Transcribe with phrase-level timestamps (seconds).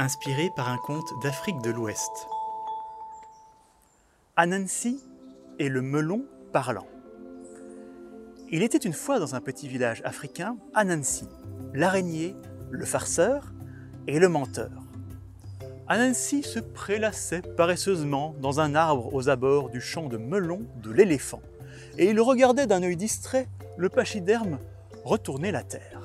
[0.00, 2.26] inspiré par un conte d'Afrique de l'Ouest.
[4.34, 4.98] Anansi
[5.58, 6.86] et le melon parlant.
[8.48, 11.28] Il était une fois dans un petit village africain Anansi,
[11.74, 12.34] l'araignée,
[12.70, 13.52] le farceur
[14.06, 14.70] et le menteur.
[15.86, 21.42] Anansi se prélassait paresseusement dans un arbre aux abords du champ de melon de l'éléphant,
[21.98, 24.58] et il regardait d'un œil distrait le pachyderme
[25.04, 25.99] retourner la terre.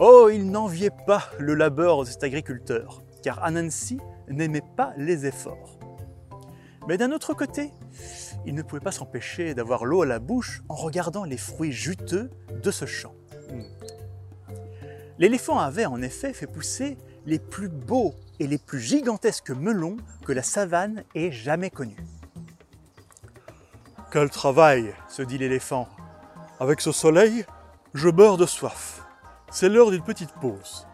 [0.00, 5.76] Oh, il n'enviait pas le labeur de cet agriculteur, car Anansi n'aimait pas les efforts.
[6.86, 7.72] Mais d'un autre côté,
[8.46, 12.30] il ne pouvait pas s'empêcher d'avoir l'eau à la bouche en regardant les fruits juteux
[12.62, 13.12] de ce champ.
[13.50, 13.62] Hmm.
[15.18, 16.96] L'éléphant avait en effet fait pousser
[17.26, 22.04] les plus beaux et les plus gigantesques melons que la savane ait jamais connus.
[24.12, 25.88] Quel travail, se dit l'éléphant.
[26.60, 27.44] Avec ce soleil,
[27.94, 28.97] je meurs de soif.
[29.50, 30.86] C'est l'heure d'une petite pause.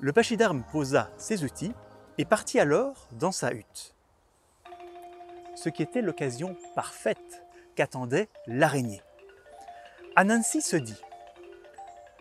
[0.00, 1.72] Le pachyderme posa ses outils
[2.18, 3.94] et partit alors dans sa hutte.
[5.54, 7.44] Ce qui était l'occasion parfaite
[7.76, 9.02] qu'attendait l'araignée.
[10.16, 11.00] Anansi se dit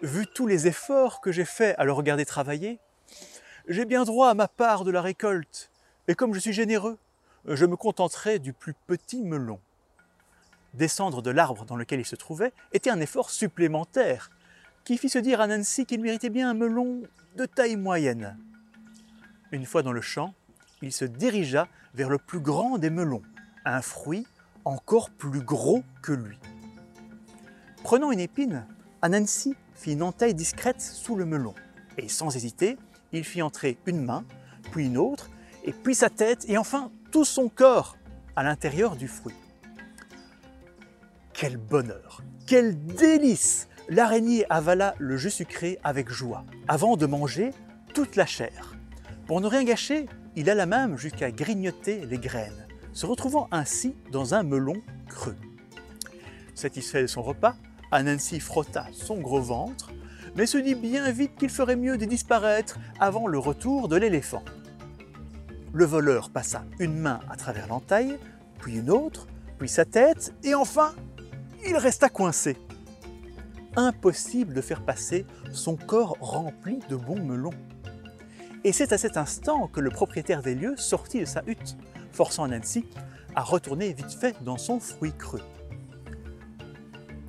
[0.03, 2.79] Vu tous les efforts que j'ai faits à le regarder travailler,
[3.67, 5.71] j'ai bien droit à ma part de la récolte,
[6.07, 6.99] et comme je suis généreux,
[7.45, 9.59] je me contenterai du plus petit melon.
[10.75, 14.29] Descendre de l'arbre dans lequel il se trouvait était un effort supplémentaire
[14.83, 17.03] qui fit se dire à Nancy qu'il méritait bien un melon
[17.35, 18.37] de taille moyenne.
[19.51, 20.33] Une fois dans le champ,
[20.81, 23.21] il se dirigea vers le plus grand des melons,
[23.65, 24.25] un fruit
[24.65, 26.37] encore plus gros que lui.
[27.83, 28.65] Prenant une épine,
[29.01, 31.55] Anansi fit une entaille discrète sous le melon,
[31.97, 32.77] et sans hésiter,
[33.11, 34.25] il fit entrer une main,
[34.71, 35.29] puis une autre,
[35.63, 37.97] et puis sa tête, et enfin tout son corps
[38.35, 39.35] à l'intérieur du fruit.
[41.33, 47.49] Quel bonheur, quel délice L'araignée avala le jus sucré avec joie, avant de manger
[47.95, 48.75] toute la chair.
[49.25, 54.35] Pour ne rien gâcher, il alla même jusqu'à grignoter les graines, se retrouvant ainsi dans
[54.35, 54.75] un melon
[55.07, 55.37] creux.
[56.53, 57.55] Satisfait de son repas,
[57.91, 59.91] Anansi frotta son gros ventre,
[60.35, 64.43] mais se dit bien vite qu'il ferait mieux de disparaître avant le retour de l'éléphant.
[65.73, 68.19] Le voleur passa une main à travers l'entaille,
[68.59, 69.25] puis une autre,
[69.57, 70.93] puis sa tête, et enfin,
[71.65, 72.55] il resta coincé
[73.79, 77.53] impossible de faire passer son corps rempli de bons melons.
[78.63, 81.77] Et c'est à cet instant que le propriétaire des lieux sortit de sa hutte,
[82.11, 82.85] forçant Nancy
[83.35, 85.41] à retourner vite fait dans son fruit creux.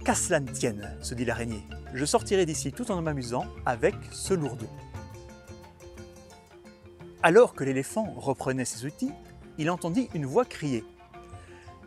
[0.04, 1.62] Qu'à cela ne tienne, se dit l'araignée,
[1.94, 4.68] je sortirai d'ici tout en m'amusant avec ce lourdeau.
[7.22, 9.12] Alors que l'éléphant reprenait ses outils,
[9.58, 10.84] il entendit une voix crier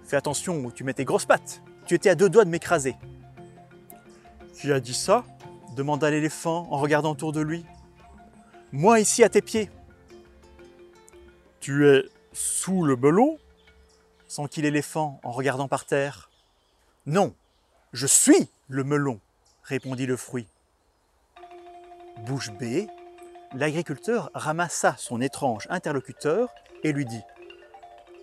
[0.05, 2.95] Fais attention où tu mets tes grosses pattes, tu étais à deux doigts de m'écraser.
[4.53, 5.23] Qui a dit ça
[5.75, 7.65] demanda l'éléphant en regardant autour de lui.
[8.71, 9.69] Moi ici à tes pieds.
[11.59, 13.37] Tu es sous le melon
[14.33, 16.31] s'enquit l'éléphant en regardant par terre.
[17.05, 17.35] Non,
[17.91, 19.19] je suis le melon,
[19.63, 20.47] répondit le fruit.
[22.25, 22.87] Bouche bée,
[23.53, 26.49] l'agriculteur ramassa son étrange interlocuteur
[26.83, 27.21] et lui dit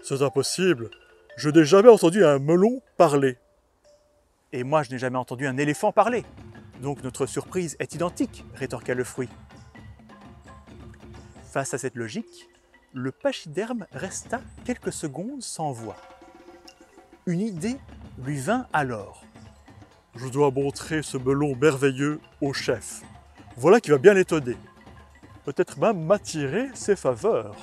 [0.03, 0.91] C'est impossible,
[1.37, 3.39] je n'ai jamais entendu un melon parler.
[4.53, 6.25] Et moi, je n'ai jamais entendu un éléphant parler.
[6.83, 9.29] Donc notre surprise est identique, rétorqua le fruit.
[11.51, 12.49] Face à cette logique,
[12.93, 15.97] le pachyderme resta quelques secondes sans voix.
[17.27, 17.77] Une idée
[18.19, 19.23] lui vint alors.
[20.17, 23.03] Je dois montrer ce melon merveilleux au chef.
[23.57, 24.57] Voilà qui va bien l'étonner.
[25.45, 27.57] Peut-être même m'attirer ses faveurs.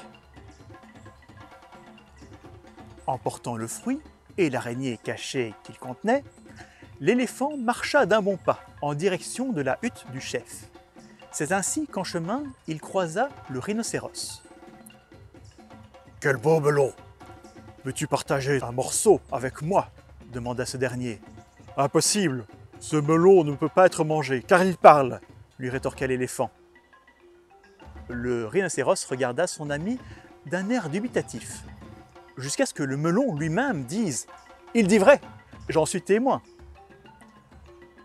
[3.06, 4.00] Emportant le fruit
[4.38, 6.24] et l'araignée cachée qu'il contenait,
[7.00, 10.70] l'éléphant marcha d'un bon pas en direction de la hutte du chef.
[11.32, 14.44] C'est ainsi qu'en chemin, il croisa le rhinocéros.
[16.20, 16.94] Quel beau melon
[17.86, 19.90] Veux-tu partager un morceau avec moi?
[20.32, 21.22] demanda ce dernier.
[21.78, 22.46] Impossible
[22.80, 25.20] Ce melon ne peut pas être mangé, car il parle
[25.60, 26.52] lui rétorqua l'éléphant.
[28.10, 29.98] Le rhinocéros regarda son ami
[30.46, 31.64] d'un air dubitatif,
[32.38, 34.28] jusqu'à ce que le melon lui-même dise
[34.74, 35.20] Il dit vrai,
[35.70, 36.42] j'en suis témoin.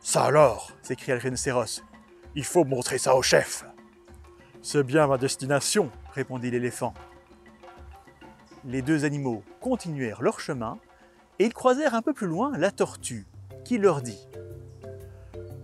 [0.02, 1.84] Ça alors s'écria le rhinocéros.
[2.34, 3.64] Il faut montrer ça au chef.
[4.60, 6.92] C'est bien ma destination, répondit l'éléphant.
[8.64, 10.78] Les deux animaux continuèrent leur chemin
[11.38, 13.26] et ils croisèrent un peu plus loin la tortue,
[13.64, 14.28] qui leur dit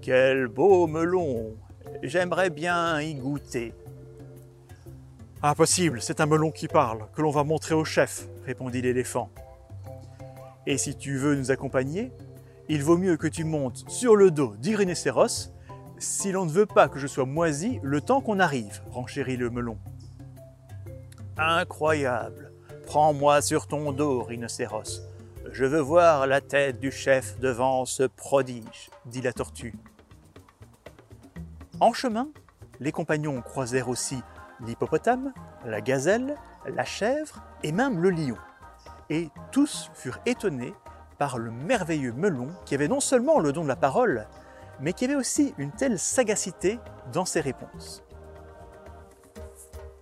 [0.02, 1.56] Quel beau melon
[2.02, 3.74] J'aimerais bien y goûter.
[5.42, 9.30] Impossible, c'est un melon qui parle, que l'on va montrer au chef, répondit l'éléphant.
[10.66, 12.12] Et si tu veux nous accompagner,
[12.68, 15.52] il vaut mieux que tu montes sur le dos du rhinocéros
[15.98, 19.50] si l'on ne veut pas que je sois moisi le temps qu'on arrive, renchérit le
[19.50, 19.78] melon.
[21.36, 22.52] Incroyable.
[22.86, 25.02] Prends-moi sur ton dos, rhinocéros.
[25.50, 29.74] Je veux voir la tête du chef devant ce prodige, dit la tortue.
[31.80, 32.28] En chemin,
[32.80, 34.18] les compagnons croisèrent aussi
[34.64, 35.32] l'hippopotame,
[35.64, 36.36] la gazelle,
[36.66, 38.36] la chèvre et même le lion.
[39.10, 40.74] Et tous furent étonnés
[41.18, 44.26] par le merveilleux melon qui avait non seulement le don de la parole,
[44.80, 46.78] mais qui avait aussi une telle sagacité
[47.12, 48.04] dans ses réponses.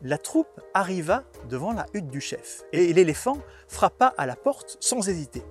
[0.02, 5.08] La troupe arriva devant la hutte du chef et l'éléphant frappa à la porte sans
[5.08, 5.42] hésiter.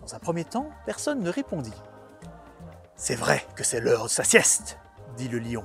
[0.00, 1.72] Dans un premier temps, personne ne répondit.
[2.94, 4.78] C'est vrai que c'est l'heure de sa sieste,
[5.16, 5.64] dit le lion.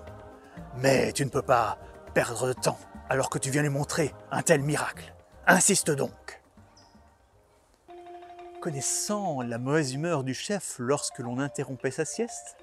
[0.78, 1.78] Mais tu ne peux pas
[2.14, 5.14] perdre de temps alors que tu viens lui montrer un tel miracle.
[5.46, 6.12] Insiste donc.
[8.62, 12.58] Connaissant la mauvaise humeur du chef lorsque l'on interrompait sa sieste,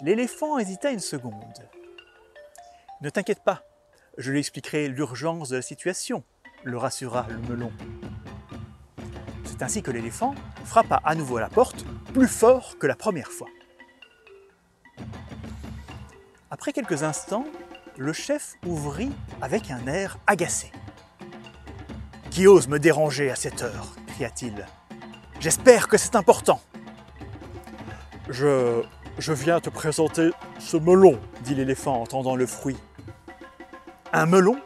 [0.00, 1.68] l'éléphant hésita une seconde.
[3.02, 3.62] Ne t'inquiète pas,
[4.16, 6.24] je lui expliquerai l'urgence de la situation,
[6.64, 7.70] le rassura le melon.
[9.44, 10.34] C'est ainsi que l'éléphant
[10.64, 11.84] frappa à nouveau à la porte,
[12.14, 13.48] plus fort que la première fois.
[16.50, 17.44] Après quelques instants,
[17.98, 19.12] le chef ouvrit
[19.42, 20.72] avec un air agacé.
[22.30, 23.94] Qui ose me déranger à cette heure?
[24.06, 24.66] cria-t-il.
[25.42, 26.60] J'espère que c'est important.
[28.28, 28.84] Je.
[29.18, 30.30] je viens te présenter
[30.60, 32.76] ce melon, dit l'éléphant en tendant le fruit.
[34.12, 34.56] Un melon?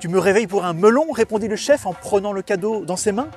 [0.00, 1.12] Tu me réveilles pour un melon?
[1.12, 3.30] répondit le chef en prenant le cadeau dans ses mains.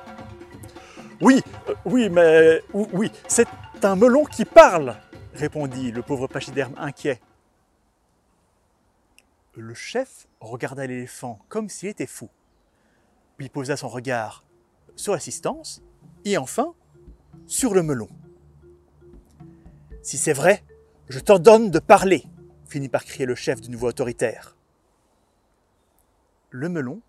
[1.20, 2.60] Oui, euh, oui, mais.
[2.72, 3.46] Oui, c'est
[3.84, 4.96] un melon qui parle
[5.32, 7.20] répondit le pauvre pachyderme inquiet.
[9.54, 12.30] Le chef regarda l'éléphant comme s'il était fou,
[13.36, 14.42] puis posa son regard
[14.96, 15.80] sur l'assistance
[16.24, 16.74] et enfin
[17.46, 18.08] sur le melon.
[20.02, 20.62] Si c'est vrai,
[21.08, 22.24] je t'ordonne de parler,
[22.66, 24.56] finit par crier le chef d'une voix autoritaire.
[26.50, 27.00] Le melon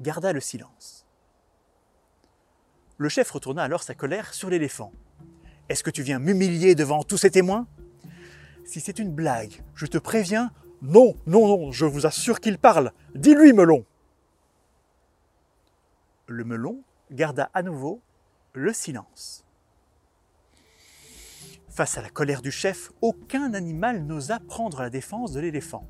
[0.00, 1.06] garda le silence.
[2.96, 4.92] Le chef retourna alors sa colère sur l'éléphant.
[5.68, 7.66] Est-ce que tu viens m'humilier devant tous ces témoins?
[8.64, 10.50] Si c'est une blague, je te préviens.
[10.82, 12.92] Non, non, non, je vous assure qu'il parle.
[13.14, 13.84] Dis-lui, melon.
[16.26, 18.00] Le melon garda à nouveau
[18.58, 19.44] le silence.
[21.68, 25.88] Face à la colère du chef, aucun animal n'osa prendre la défense de l'éléphant.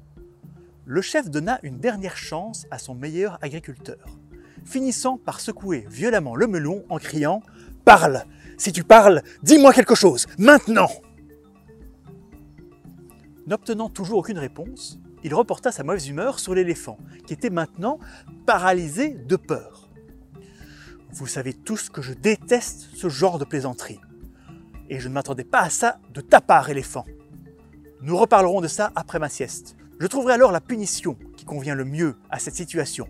[0.85, 4.19] Le chef donna une dernière chance à son meilleur agriculteur,
[4.67, 7.43] finissant par secouer violemment le melon en criant⁇
[7.87, 8.27] Parle
[8.59, 10.87] Si tu parles, dis-moi quelque chose, maintenant!⁇
[13.47, 17.99] N'obtenant toujours aucune réponse, il reporta sa mauvaise humeur sur l'éléphant, qui était maintenant
[18.45, 19.88] paralysé de peur.
[21.11, 24.01] Vous savez tous que je déteste ce genre de plaisanterie.
[24.91, 27.05] Et je ne m'attendais pas à ça de ta part, éléphant.
[28.03, 29.77] Nous reparlerons de ça après ma sieste.
[29.99, 33.09] Je trouverai alors la punition qui convient le mieux à cette situation.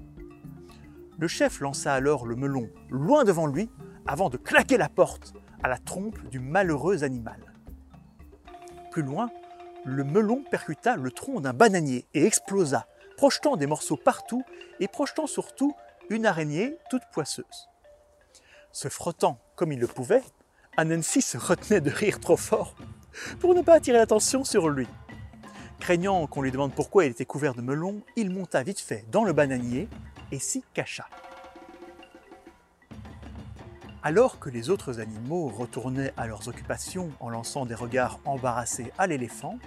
[1.19, 3.69] Le chef lança alors le melon loin devant lui
[4.07, 7.53] avant de claquer la porte à la trompe du malheureux animal.
[8.93, 9.29] Plus loin,
[9.85, 12.87] le melon percuta le tronc d'un bananier et explosa,
[13.17, 14.45] projetant des morceaux partout
[14.79, 15.75] et projetant surtout
[16.09, 17.69] une araignée toute poisseuse.
[18.73, 20.23] Se frottant comme il le pouvait,
[20.77, 22.75] Anansi se retenait de rire trop fort
[23.41, 24.87] pour ne pas attirer l'attention sur lui.
[25.81, 29.25] Craignant qu'on lui demande pourquoi il était couvert de melons, il monta vite fait dans
[29.25, 29.89] le bananier
[30.33, 31.09] et s'y cacha.
[34.03, 39.07] Alors que les autres animaux retournaient à leurs occupations en lançant des regards embarrassés à
[39.07, 39.59] l'éléphant,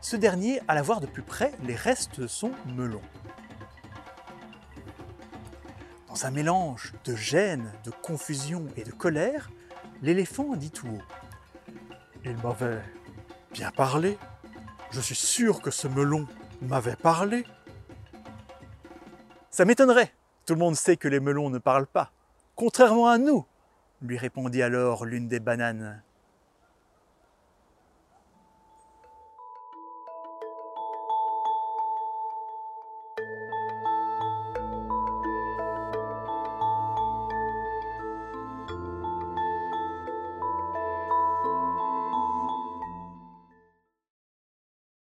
[0.00, 3.00] ce dernier alla voir de plus près les restes de son melon.
[6.16, 9.50] Dans un mélange de gêne, de confusion et de colère,
[10.00, 11.02] l'éléphant dit tout haut
[12.24, 12.80] Il m'avait
[13.52, 14.16] bien parlé.
[14.92, 16.26] Je suis sûr que ce melon
[16.62, 17.44] m'avait parlé.
[19.50, 20.14] Ça m'étonnerait.
[20.46, 22.12] Tout le monde sait que les melons ne parlent pas.
[22.54, 23.44] Contrairement à nous,
[24.00, 26.02] lui répondit alors l'une des bananes.